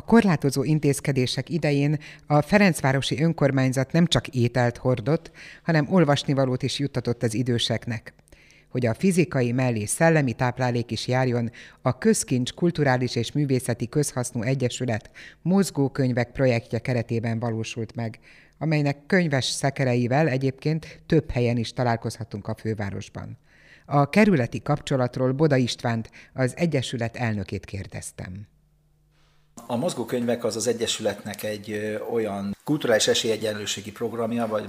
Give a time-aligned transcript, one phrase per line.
[0.00, 5.30] A korlátozó intézkedések idején a Ferencvárosi önkormányzat nem csak ételt hordott,
[5.62, 8.14] hanem olvasnivalót is juttatott az időseknek
[8.68, 11.50] hogy a fizikai mellé szellemi táplálék is járjon,
[11.82, 15.10] a Közkincs Kulturális és Művészeti Közhasznú Egyesület
[15.42, 18.18] mozgókönyvek projektje keretében valósult meg,
[18.58, 23.38] amelynek könyves szekereivel egyébként több helyen is találkozhatunk a fővárosban.
[23.86, 28.46] A kerületi kapcsolatról Boda Istvánt, az Egyesület elnökét kérdeztem.
[29.70, 34.68] A mozgókönyvek az az Egyesületnek egy olyan kulturális esélyegyenlőségi programja, vagy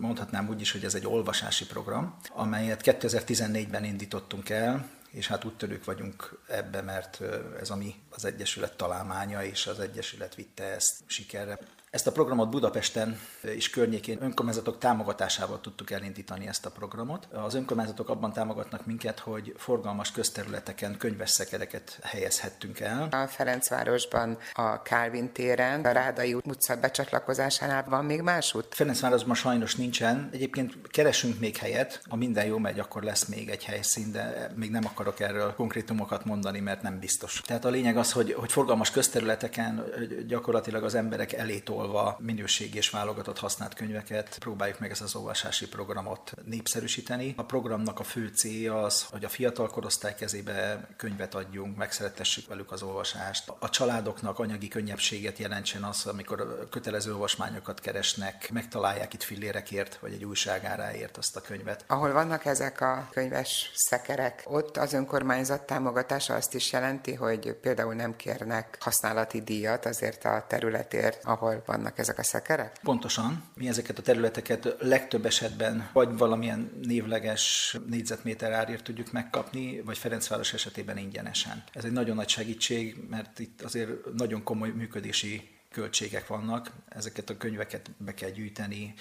[0.00, 5.84] mondhatnám úgy is, hogy ez egy olvasási program, amelyet 2014-ben indítottunk el, és hát úttörők
[5.84, 7.20] vagyunk ebbe, mert
[7.60, 11.58] ez a mi az Egyesület találmánya, és az Egyesület vitte ezt sikerre.
[11.92, 17.28] Ezt a programot Budapesten és környékén önkormányzatok támogatásával tudtuk elindítani ezt a programot.
[17.32, 23.08] Az önkormányzatok abban támogatnak minket, hogy forgalmas közterületeken könyves szekereket helyezhettünk el.
[23.10, 28.74] A Ferencvárosban a Kálvin téren, a Rádai utca becsatlakozásánál van még más út?
[28.74, 30.28] Ferencvárosban sajnos nincsen.
[30.32, 32.02] Egyébként keresünk még helyet.
[32.08, 36.24] Ha minden jó megy, akkor lesz még egy helyszín, de még nem akarok erről konkrétumokat
[36.24, 37.40] mondani, mert nem biztos.
[37.46, 39.84] Tehát a lényeg az, hogy, hogy forgalmas közterületeken
[40.26, 45.68] gyakorlatilag az emberek elétól tolva minőségi és válogatott használt könyveket próbáljuk meg ezt az olvasási
[45.68, 47.34] programot népszerűsíteni.
[47.36, 52.72] A programnak a fő célja az, hogy a fiatal korosztály kezébe könyvet adjunk, megszeretessük velük
[52.72, 53.52] az olvasást.
[53.58, 60.24] A családoknak anyagi könnyebbséget jelentsen az, amikor kötelező olvasmányokat keresnek, megtalálják itt fillérekért, vagy egy
[60.24, 61.84] újságáráért azt a könyvet.
[61.86, 67.94] Ahol vannak ezek a könyves szekerek, ott az önkormányzat támogatása azt is jelenti, hogy például
[67.94, 72.78] nem kérnek használati díjat azért a területért, ahol vannak ezek a szekerek?
[72.82, 73.42] Pontosan.
[73.54, 80.52] Mi ezeket a területeket legtöbb esetben vagy valamilyen névleges négyzetméter árért tudjuk megkapni, vagy Ferencváros
[80.52, 81.64] esetében ingyenesen.
[81.72, 87.36] Ez egy nagyon nagy segítség, mert itt azért nagyon komoly működési költségek vannak, ezeket a
[87.36, 88.94] könyveket be kell gyűjteni,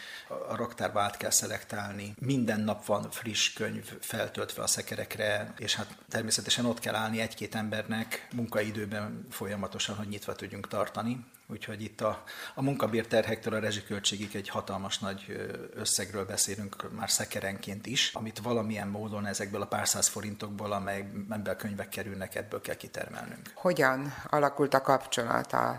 [0.49, 5.97] a raktárba át kell szelektálni, minden nap van friss könyv feltöltve a szekerekre, és hát
[6.09, 11.25] természetesen ott kell állni egy-két embernek munkaidőben folyamatosan, hogy nyitva tudjunk tartani.
[11.51, 12.23] Úgyhogy itt a,
[12.55, 19.25] a munkabérterhektől a rezsiköltségig egy hatalmas nagy összegről beszélünk már szekerenként is, amit valamilyen módon
[19.25, 23.51] ezekből a pár száz forintokból, amelyben a könyvek kerülnek, ebből kell kitermelnünk.
[23.53, 25.77] Hogyan alakult a kapcsolat a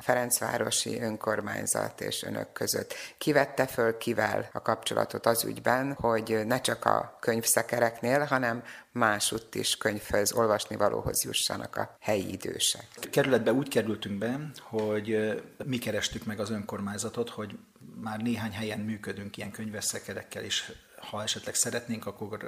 [0.82, 2.94] Ferencvárosi önkormányzat és önök között?
[3.18, 8.62] Ki vette föl kivel a kapcsolatot az ügyben, hogy ne csak a könyvszekereknél, hanem
[8.92, 12.86] másutt is könyvhöz, olvasni valóhoz jussanak a helyi idősek.
[13.10, 15.34] Kerületbe úgy kerültünk be, hogy
[15.64, 17.58] mi kerestük meg az önkormányzatot, hogy
[17.94, 20.72] már néhány helyen működünk ilyen könyveszekerekkel, és
[21.10, 22.38] ha esetleg szeretnénk, akkor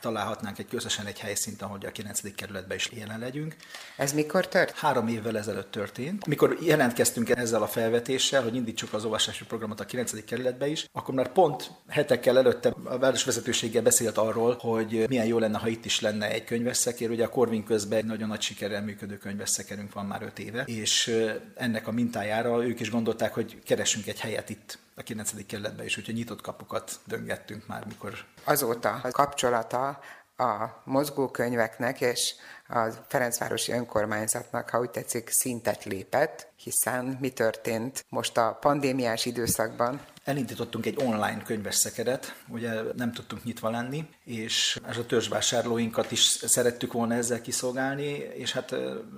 [0.00, 2.34] találhatnánk egy közösen egy helyszínt, ahol a 9.
[2.34, 3.56] kerületben is jelen legyünk.
[3.96, 4.78] Ez mikor történt?
[4.78, 6.26] Három évvel ezelőtt történt.
[6.26, 10.24] Mikor jelentkeztünk ezzel a felvetéssel, hogy indítsuk az olvasási programot a 9.
[10.24, 15.58] kerületbe is, akkor már pont hetekkel előtte a városvezetőséggel beszélt arról, hogy milyen jó lenne,
[15.58, 17.10] ha itt is lenne egy könyvesszekér.
[17.10, 21.16] Ugye a Korvin közben egy nagyon nagy sikerrel működő könyvesszekerünk van már öt éve, és
[21.54, 25.46] ennek a mintájára ők is gondolták, hogy keresünk egy helyet itt a 9.
[25.46, 28.24] kerületben is, úgyhogy nyitott kapukat döngettünk már, mikor...
[28.44, 30.00] Azóta a kapcsolata
[30.36, 32.34] a mozgókönyveknek és
[32.72, 40.00] a Ferencvárosi önkormányzatnak, ha úgy tetszik, szintet lépett, hiszen mi történt most a pandémiás időszakban?
[40.24, 47.14] Elindítottunk egy online könyveszekeret, ugye nem tudtunk nyitva lenni, és a törzsvásárlóinkat is szerettük volna
[47.14, 48.74] ezzel kiszolgálni, és hát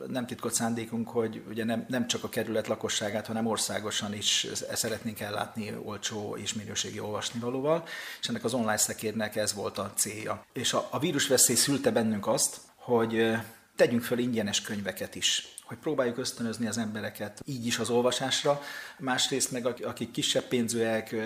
[0.06, 5.20] nem titkot szándékunk, hogy ugye nem, nem csak a kerület lakosságát, hanem országosan is szeretnénk
[5.20, 7.84] ellátni olcsó és minőségi olvasnivalóval,
[8.20, 10.44] és ennek az online szekérnek ez volt a célja.
[10.52, 13.36] És a, a vírusveszély szülte bennünk azt, hogy
[13.76, 18.60] tegyünk föl ingyenes könyveket is hogy próbáljuk ösztönözni az embereket így is az olvasásra,
[18.98, 21.16] másrészt meg akik kisebb pénzűek,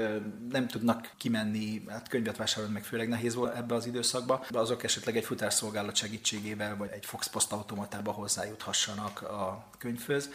[0.50, 5.16] nem tudnak kimenni, hát könyvet vásárolni meg főleg nehéz volt ebbe az időszakba, azok esetleg
[5.16, 10.30] egy futárszolgálat segítségével, vagy egy Fox Post automatába hozzájuthassanak a könyvhöz,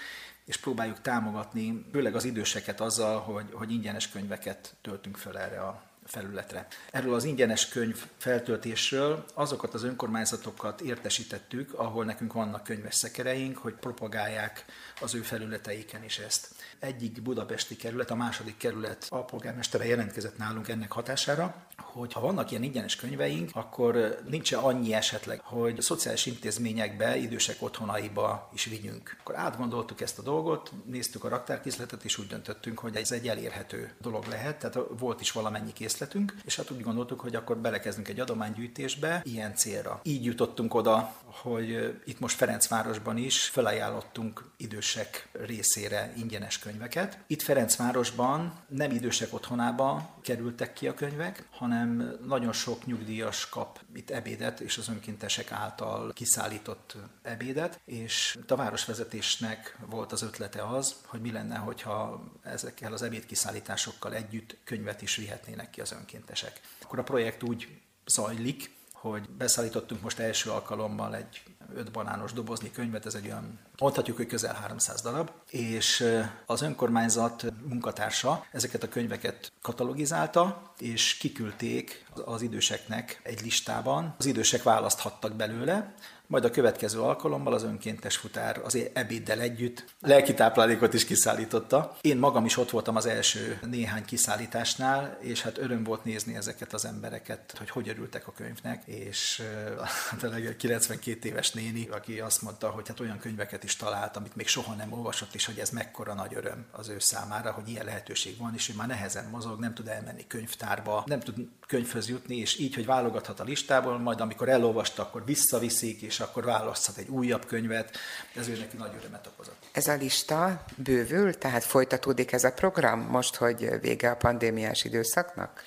[0.45, 5.93] és próbáljuk támogatni, főleg az időseket azzal, hogy, hogy ingyenes könyveket töltünk fel erre a
[6.05, 6.67] felületre.
[6.91, 13.73] Erről az ingyenes könyv feltöltésről azokat az önkormányzatokat értesítettük, ahol nekünk vannak könyves szekereink, hogy
[13.73, 14.65] propagálják
[15.01, 16.47] az ő felületeiken is ezt.
[16.79, 22.63] Egyik budapesti kerület, a második kerület alpolgármestere jelentkezett nálunk ennek hatására, hogy ha vannak ilyen
[22.63, 29.17] ingyenes könyveink, akkor nincs annyi esetleg, hogy szociális intézményekbe, idősek otthonaiba is vigyünk.
[29.19, 33.94] Akkor átgondoltuk ezt a dolgot, néztük a raktárkészletet, és úgy döntöttünk, hogy ez egy elérhető
[34.01, 38.07] dolog lehet, tehát volt is valamennyi kész készletünk, és hát úgy gondoltuk, hogy akkor belekezdünk
[38.07, 40.00] egy adománygyűjtésbe ilyen célra.
[40.04, 47.18] Így jutottunk oda, hogy itt most Ferencvárosban is felajánlottunk idősek részére ingyenes könyveket.
[47.28, 54.10] Itt Ferencvárosban nem idősek otthonába kerültek ki a könyvek, hanem nagyon sok nyugdíjas kap itt
[54.10, 61.22] ebédet, és az önkéntesek által kiszállított ebédet, és a városvezetésnek volt az ötlete az, hogy
[61.22, 66.62] mi lenne, hogyha ezekkel az ebédkiszállításokkal együtt könyvet is vihetnének ki az önkéntesek.
[66.83, 67.68] Akkor a projekt úgy
[68.06, 71.44] zajlik, hogy beszállítottunk most első alkalommal egy
[71.75, 76.06] öt banános dobozni könyvet, ez egy olyan, mondhatjuk, hogy közel 300 darab, és
[76.45, 84.15] az önkormányzat munkatársa ezeket a könyveket katalogizálta, és kiküldték az időseknek egy listában.
[84.18, 85.94] Az idősek választhattak belőle,
[86.28, 91.98] majd a következő alkalommal az önkéntes futár az ebéddel együtt lelki táplálékot is kiszállította.
[92.02, 96.74] Én magam is ott voltam az első néhány kiszállításnál, és hát öröm volt nézni ezeket
[96.74, 99.42] az embereket, hogy hogy örültek a könyvnek, és
[100.10, 104.36] hát a 92 éves néni, aki azt mondta, hogy hát olyan könyveket is talált, amit
[104.36, 107.86] még soha nem olvasott, és hogy ez mekkora nagy öröm az ő számára, hogy ilyen
[107.86, 111.36] lehetőség van, és ő már nehezen mozog, nem tud elmenni könyvtárba, nem tud
[111.68, 116.44] könyvhöz jutni, és így, hogy válogathat a listából, majd amikor elolvasta, akkor visszaviszik, és akkor
[116.44, 117.98] választhat egy újabb könyvet,
[118.36, 119.63] ez ő neki nagy örömet okozott.
[119.71, 125.63] Ez a lista bővül, tehát folytatódik ez a program most, hogy vége a pandémiás időszaknak?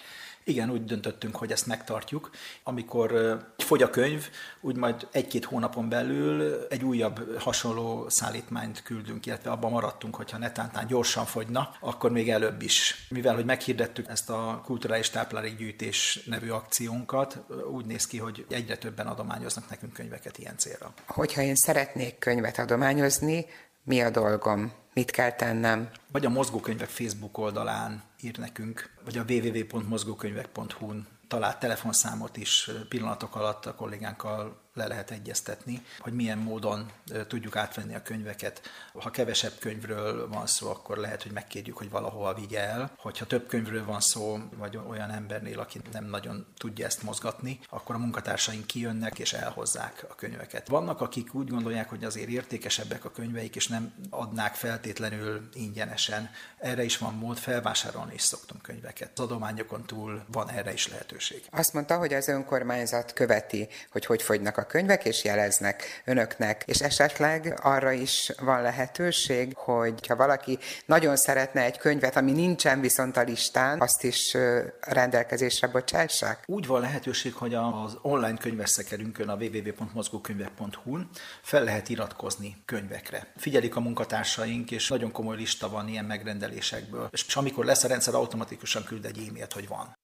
[0.48, 2.30] Igen, úgy döntöttünk, hogy ezt megtartjuk.
[2.62, 4.28] Amikor fogy a könyv,
[4.60, 10.86] úgy majd egy-két hónapon belül egy újabb hasonló szállítmányt küldünk, illetve abban maradtunk, hogyha netántán
[10.86, 13.06] gyorsan fogyna, akkor még előbb is.
[13.08, 17.38] Mivel, hogy meghirdettük ezt a kulturális táplálékgyűjtés nevű akciónkat,
[17.72, 20.92] úgy néz ki, hogy egyre többen adományoznak nekünk könyveket ilyen célra.
[21.06, 23.46] Hogyha én szeretnék könyvet adományozni,
[23.86, 24.72] mi a dolgom?
[24.94, 25.90] Mit kell tennem?
[26.12, 33.66] Vagy a mozgókönyvek Facebook oldalán ír nekünk, vagy a www.mozgókönyvek.hu-n talált telefonszámot is pillanatok alatt
[33.66, 36.90] a kollégánkkal le lehet egyeztetni, hogy milyen módon
[37.28, 38.60] tudjuk átvenni a könyveket.
[38.92, 42.90] Ha kevesebb könyvről van szó, akkor lehet, hogy megkérjük, hogy valahova vigye el.
[42.98, 47.94] Hogyha több könyvről van szó, vagy olyan embernél, aki nem nagyon tudja ezt mozgatni, akkor
[47.94, 50.68] a munkatársaink kijönnek és elhozzák a könyveket.
[50.68, 56.30] Vannak, akik úgy gondolják, hogy azért értékesebbek a könyveik, és nem adnák feltétlenül ingyenesen.
[56.58, 59.18] Erre is van mód, felvásárolni is szoktunk könyveket.
[59.18, 61.44] Az adományokon túl van erre is lehetőség.
[61.50, 66.62] Azt mondta, hogy az önkormányzat követi, hogy hogy fogynak a könyvek, és jeleznek önöknek.
[66.66, 72.80] És esetleg arra is van lehetőség, hogy ha valaki nagyon szeretne egy könyvet, ami nincsen
[72.80, 74.36] viszont a listán, azt is
[74.80, 76.42] rendelkezésre bocsássák?
[76.46, 81.08] Úgy van lehetőség, hogy az online könyveszekerünkön, a www.mozgókönyvek.hu-n
[81.42, 83.26] fel lehet iratkozni könyvekre.
[83.36, 87.08] Figyelik a munkatársaink, és nagyon komoly lista van ilyen megrendelésekből.
[87.12, 89.94] És amikor lesz a rendszer, automatikusan küld egy e-mailt, hogy van.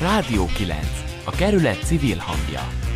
[0.00, 0.86] Rádió 9.
[1.24, 2.87] A kerület civil hangja.